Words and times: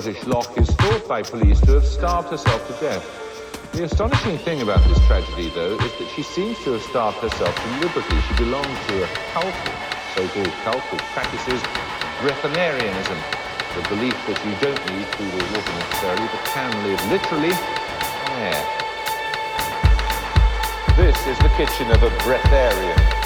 Scottish 0.00 0.26
loch 0.26 0.56
is 0.56 0.70
thought 0.76 1.06
by 1.06 1.20
police 1.20 1.60
to 1.60 1.72
have 1.72 1.84
starved 1.84 2.30
herself 2.30 2.66
to 2.68 2.72
death. 2.80 3.04
The 3.72 3.84
astonishing 3.84 4.38
thing 4.38 4.62
about 4.62 4.82
this 4.88 4.98
tragedy, 5.06 5.50
though, 5.50 5.74
is 5.76 5.92
that 5.98 6.08
she 6.16 6.22
seems 6.22 6.56
to 6.64 6.72
have 6.72 6.82
starved 6.84 7.18
herself 7.18 7.54
deliberately. 7.76 8.16
She 8.24 8.34
belonged 8.42 8.64
to 8.64 9.04
a 9.04 9.08
cult, 9.36 9.52
so-called 10.16 10.54
cult, 10.64 10.80
which 10.88 11.04
practices 11.12 11.60
breatharianism, 12.24 13.18
the 13.76 13.84
belief 13.92 14.16
that 14.24 14.40
you 14.40 14.56
don't 14.64 14.80
need 14.88 15.04
food 15.20 15.36
or 15.36 15.44
water 15.52 15.72
necessarily, 15.76 16.28
but 16.32 16.44
can 16.48 16.72
live 16.80 17.00
literally 17.12 17.52
on 17.52 18.40
air. 18.40 18.64
This 20.96 21.18
is 21.28 21.36
the 21.44 21.52
kitchen 21.60 21.90
of 21.92 22.02
a 22.02 22.10
breatharian. 22.24 23.19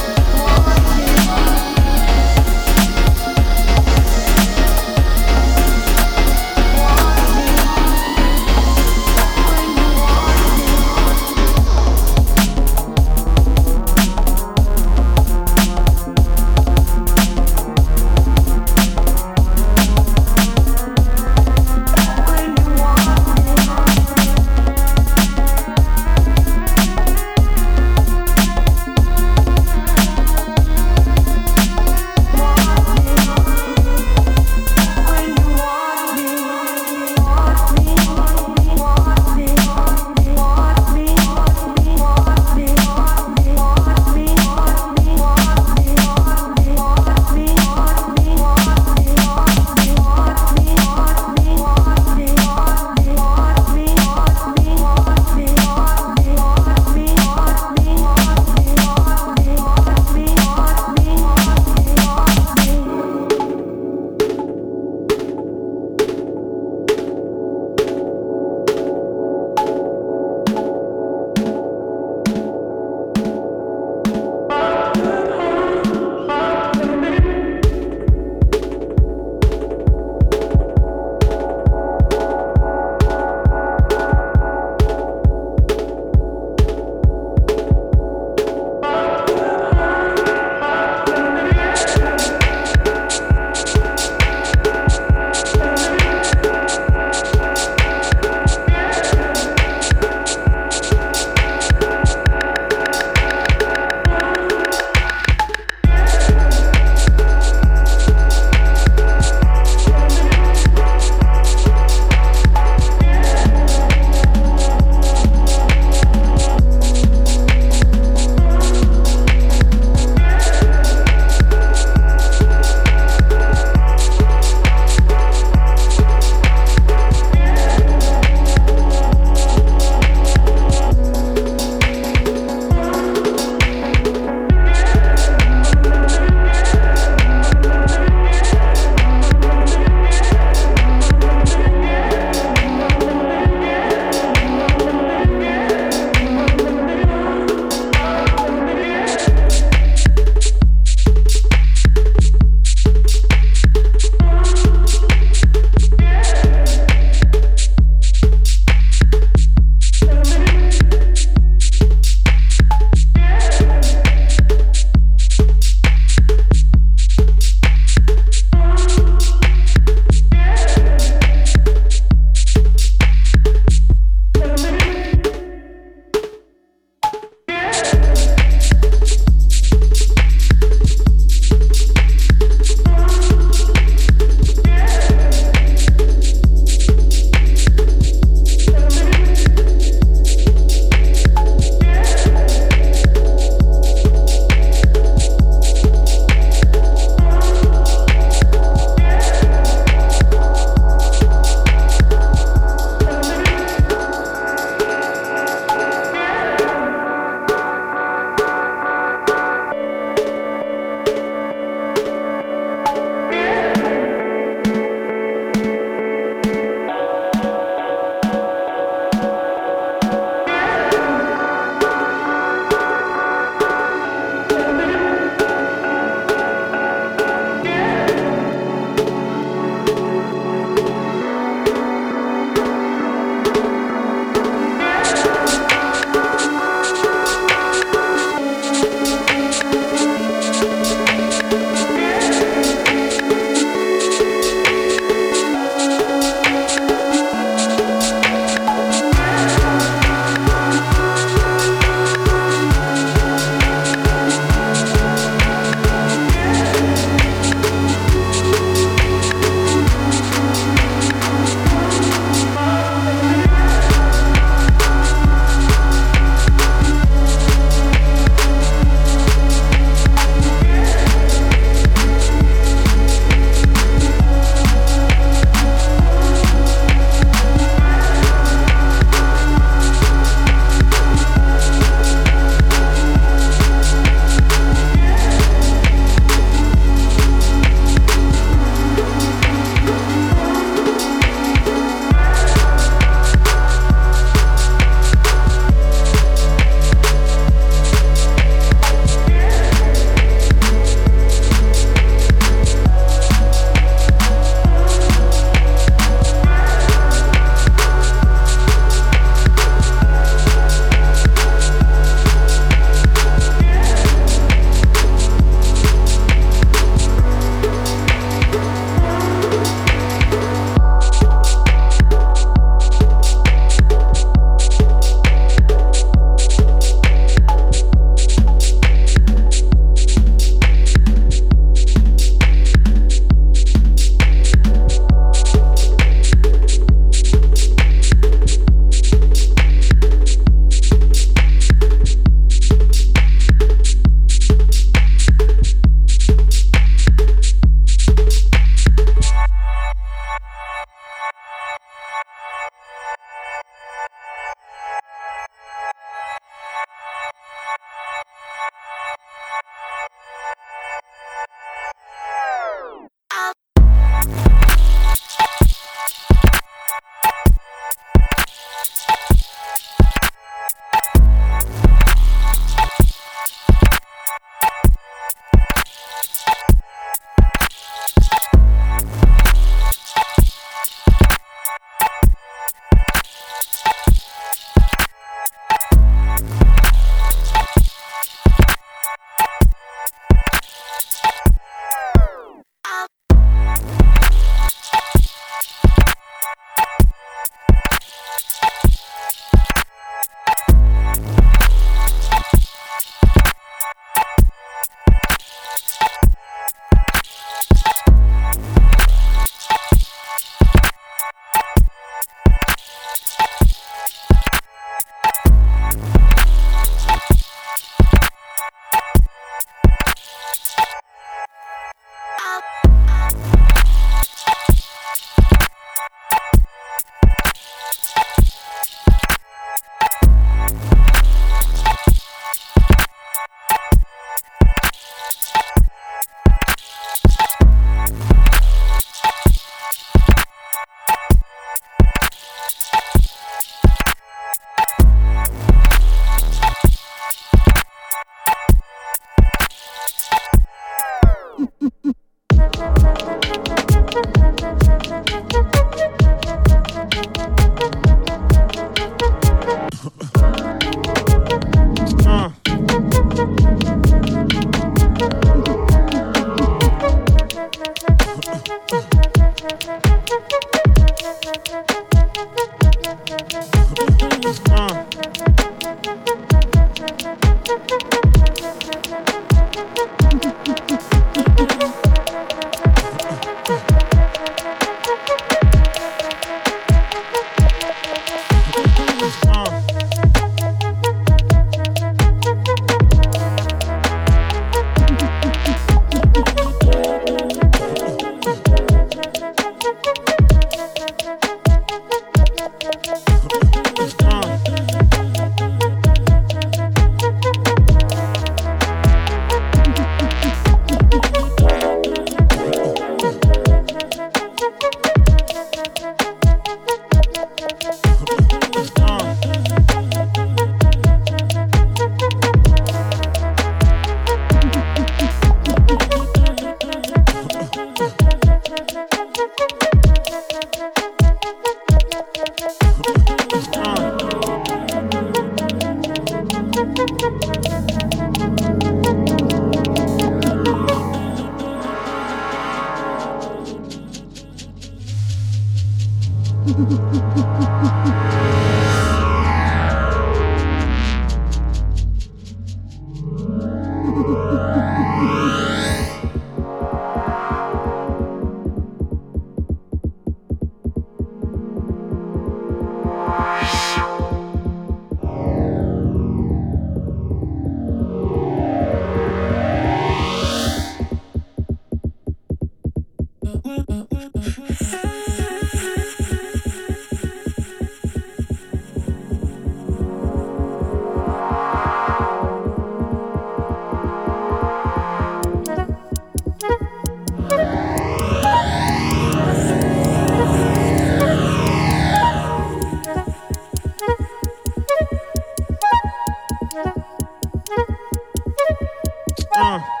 Uh. 599.61 600.00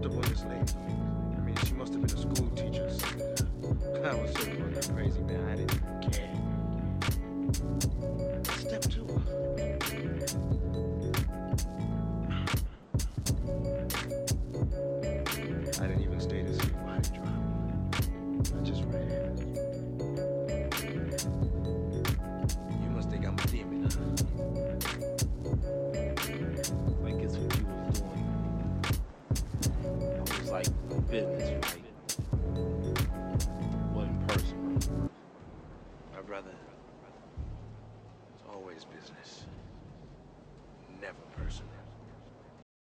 comfortable 0.00 0.24
in 0.24 0.30
this 0.30 0.44
lady. 0.44 0.72
I 1.36 1.40
mean, 1.40 1.56
she 1.66 1.74
must 1.74 1.92
have 1.92 2.02
been 2.06 2.16
a 2.16 2.20
school 2.20 2.48
teacher. 2.50 2.88
I 4.04 4.14
was 4.14 4.32
so 4.32 4.92
crazy, 4.94 5.20
man. 5.22 5.48
I 5.48 5.56
didn't 5.56 5.80
care. 6.12 6.34
Step 8.58 8.82
two. 8.82 9.06